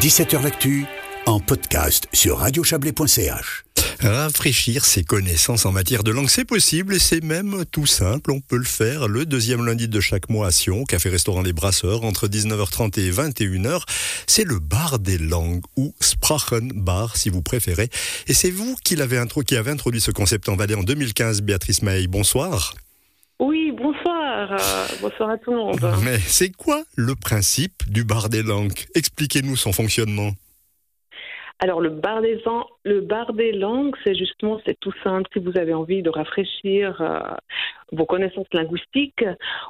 [0.00, 0.84] 17h L'actu
[1.26, 3.64] en podcast sur radiochablais.ch.
[4.00, 8.32] Rafraîchir ses connaissances en matière de langue, c'est possible et c'est même tout simple.
[8.32, 12.04] On peut le faire le deuxième lundi de chaque mois à Sion, café-restaurant Les Brasseurs,
[12.04, 13.82] entre 19h30 et 21h.
[14.26, 17.88] C'est le bar des langues ou Sprachenbar si vous préférez.
[18.26, 21.42] Et c'est vous qui l'avez intro, qui avez introduit ce concept en Valais en 2015,
[21.42, 22.06] Béatrice May.
[22.08, 22.74] Bonsoir.
[24.42, 24.60] Bonsoir.
[24.60, 25.80] Euh, bonsoir à tout le monde.
[26.04, 28.78] Mais c'est quoi le principe du bar des langues?
[28.94, 30.30] Expliquez-nous son fonctionnement.
[31.58, 32.42] Alors le bar des,
[32.84, 35.28] le bar des langues, c'est justement, c'est tout simple.
[35.32, 37.20] Si vous avez envie de rafraîchir euh,
[37.92, 39.24] vos connaissances linguistiques,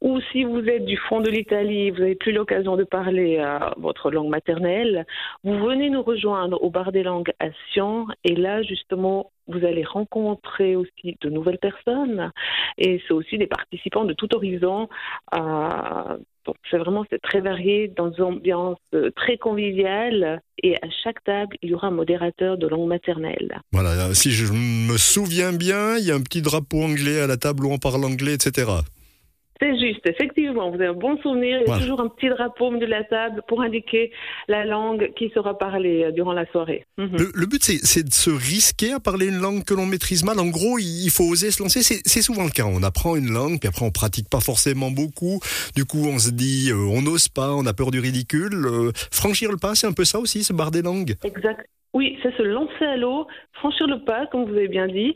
[0.00, 3.58] ou si vous êtes du fond de l'Italie, vous n'avez plus l'occasion de parler euh,
[3.76, 5.06] votre langue maternelle,
[5.44, 9.84] vous venez nous rejoindre au bar des langues à Sion, et là justement, vous allez
[9.84, 12.32] rencontrer aussi de nouvelles personnes,
[12.78, 14.88] et c'est aussi des participants de tout horizon.
[15.34, 16.16] euh,
[16.70, 21.70] c'est vraiment très varié dans une ambiance euh, très conviviale et à chaque table il
[21.70, 23.60] y aura un modérateur de langue maternelle.
[23.72, 27.36] Voilà, si je me souviens bien, il y a un petit drapeau anglais à la
[27.36, 28.66] table où on parle anglais, etc.
[29.60, 31.60] C'est juste, effectivement, vous avez un bon souvenir.
[31.66, 34.12] Il y a toujours un petit drapeau au milieu de la table pour indiquer
[34.48, 36.84] la langue qui sera parlée euh, durant la soirée.
[36.98, 37.16] Mhm.
[37.16, 40.38] Le, le but, c'est de se risquer à parler une langue que l'on maîtrise mal.
[40.38, 41.82] En gros, il faut oser se lancer.
[41.82, 42.64] C'est souvent le cas.
[42.66, 45.40] On apprend une langue, puis après, on pratique pas forcément beaucoup.
[45.74, 48.66] Du coup, on se dit, euh, on n'ose pas, on a peur du ridicule.
[48.66, 51.14] Euh, franchir le pas, c'est un peu ça aussi, ce bar des langues.
[51.24, 51.66] Exact.
[51.94, 55.14] Oui, c'est se lancer à l'eau, franchir le pas, comme vous avez bien dit,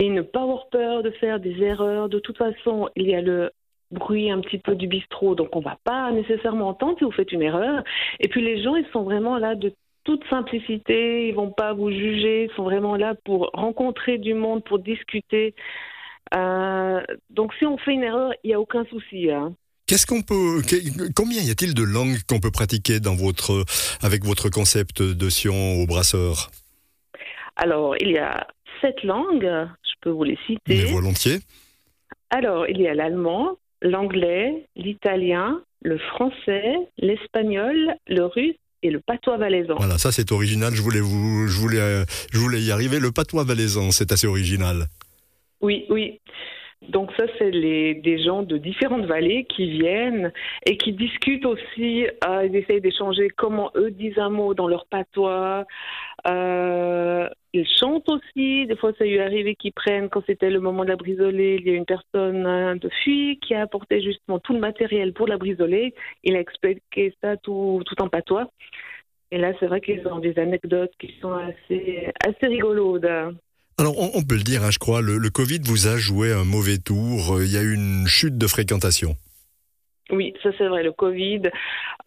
[0.00, 2.08] et ne pas avoir peur de faire des erreurs.
[2.08, 3.52] De toute façon, il y a le
[3.90, 7.32] bruit un petit peu du bistrot, donc on va pas nécessairement entendre si vous faites
[7.32, 7.82] une erreur.
[8.20, 9.72] Et puis les gens, ils sont vraiment là de
[10.04, 14.62] toute simplicité, ils vont pas vous juger, ils sont vraiment là pour rencontrer du monde,
[14.64, 15.54] pour discuter.
[16.34, 19.30] Euh, donc si on fait une erreur, il n'y a aucun souci.
[19.30, 19.54] hein.
[19.86, 20.62] Qu'est-ce qu'on peut,
[21.14, 23.64] combien y a-t-il de langues qu'on peut pratiquer dans votre,
[24.02, 26.50] avec votre concept de Sion au brasseur?
[27.54, 28.46] Alors, il y a
[28.80, 29.44] sept langues,
[29.84, 30.36] je peux vous les
[30.68, 30.92] Mais citer.
[30.92, 31.38] volontiers.
[32.30, 39.36] Alors, il y a l'allemand, l'anglais, l'italien, le français, l'espagnol, le russe et le patois
[39.36, 39.74] valaisan.
[39.76, 40.74] Voilà, ça c'est original.
[40.74, 42.98] Je voulais vous, je voulais, euh, je voulais y arriver.
[42.98, 44.86] Le patois valaisan, c'est assez original.
[45.60, 46.20] Oui, oui.
[46.88, 50.32] Donc ça, c'est des gens de différentes vallées qui viennent
[50.66, 54.86] et qui discutent aussi, euh, ils essayent d'échanger comment eux disent un mot dans leur
[54.86, 55.64] patois.
[56.28, 60.60] Euh, ils chantent aussi, des fois ça lui est arrivé qu'ils prennent, quand c'était le
[60.60, 64.38] moment de la brisolée, il y a une personne de fuite qui a apporté justement
[64.38, 65.94] tout le matériel pour la brisolée.
[66.24, 68.50] Il a expliqué ça tout, tout en patois.
[69.32, 73.04] Et là, c'est vrai qu'ils ont des anecdotes qui sont assez, assez rigolotes.
[73.78, 76.78] Alors, on, peut le dire, hein, je crois, le, Covid vous a joué un mauvais
[76.78, 77.42] tour.
[77.42, 79.16] Il y a eu une chute de fréquentation.
[80.10, 80.84] Oui, ça c'est vrai.
[80.84, 81.42] Le Covid,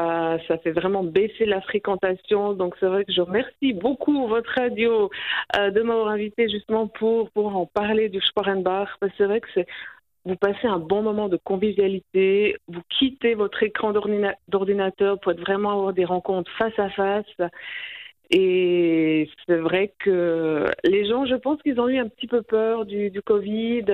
[0.00, 2.52] euh, ça fait vraiment baisser la fréquentation.
[2.54, 5.10] Donc c'est vrai que je remercie beaucoup votre radio
[5.56, 8.88] euh, de m'avoir invité justement pour, pour en parler du Sporenbach.
[8.98, 9.48] Parce que c'est vrai que
[10.24, 15.40] vous passez un bon moment de convivialité, vous quittez votre écran d'ordina- d'ordinateur pour être
[15.40, 17.26] vraiment avoir des rencontres face à face.
[18.30, 22.86] Et c'est vrai que les gens, je pense qu'ils ont eu un petit peu peur
[22.86, 23.84] du, du Covid.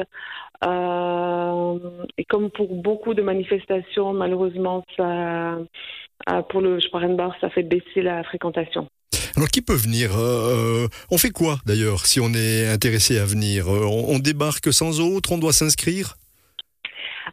[0.64, 1.78] Euh,
[2.20, 8.02] et comme pour beaucoup de manifestations, malheureusement, ça, euh, pour le Sparenbar, ça fait baisser
[8.02, 8.88] la fréquentation.
[9.36, 13.68] Alors, qui peut venir Euh, On fait quoi, d'ailleurs, si on est intéressé à venir
[13.68, 16.16] Euh, on, on débarque sans autre On doit s'inscrire?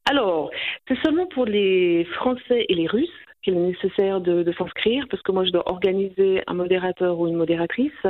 [0.09, 0.51] Alors,
[0.87, 5.21] c'est seulement pour les Français et les Russes qu'il est nécessaire de, de s'inscrire, parce
[5.21, 8.03] que moi, je dois organiser un modérateur ou une modératrice.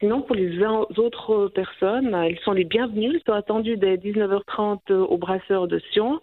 [0.00, 3.14] Sinon, pour les autres personnes, ils sont les bienvenus.
[3.14, 6.20] Ils sont attendus dès 19h30 au brasseur de Sion.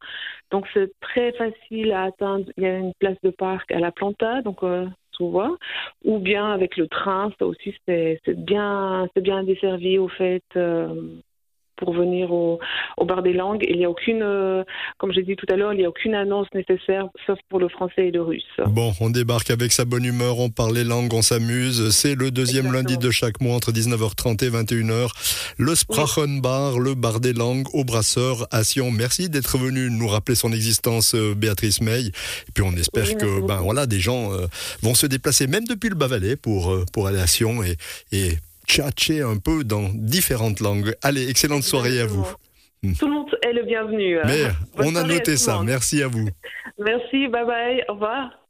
[0.52, 2.46] Donc, c'est très facile à atteindre.
[2.58, 5.56] Il y a une place de parc à la Planta, donc euh, souvent.
[6.06, 10.44] Ou bien avec le train, ça aussi, c'est bien, bien desservi au fait.
[10.56, 11.18] euh,
[11.84, 12.60] pour venir au,
[12.98, 13.66] au bar des langues.
[13.70, 14.64] Il n'y a aucune, euh,
[14.98, 17.68] comme j'ai dit tout à l'heure, il n'y a aucune annonce nécessaire, sauf pour le
[17.68, 18.44] français et le russe.
[18.68, 21.90] Bon, on débarque avec sa bonne humeur, on parle les langues, on s'amuse.
[21.90, 22.90] C'est le deuxième Exactement.
[22.90, 25.10] lundi de chaque mois entre 19h30 et 21h.
[25.58, 28.92] Le Sprachenbar, le bar des langues au brasseur à Sion.
[28.92, 32.06] Merci d'être venu nous rappeler son existence, euh, Béatrice May.
[32.06, 34.48] Et puis on espère Oui, que ben voilà, des gens euh,
[34.82, 37.76] vont se déplacer même depuis le Bas-Valais pour, pour aller à Sion et,
[38.12, 38.38] et
[38.68, 40.94] tchatcher un peu dans différentes langues.
[41.02, 42.28] Allez, excellente soirée à vous.
[43.00, 44.18] Tout le monde est le bienvenu.
[44.26, 44.44] Mais
[44.76, 45.62] Bonne on a noté ça.
[45.64, 46.28] Merci à vous.
[46.78, 48.43] Merci, bye bye, au revoir.